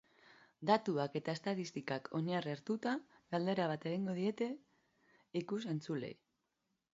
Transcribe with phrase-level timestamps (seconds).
[0.67, 2.95] Datuak eta estatistikak oinarri hartuta,
[3.35, 4.49] galdera bat egingo diete
[5.43, 6.13] ikus-entzuleei.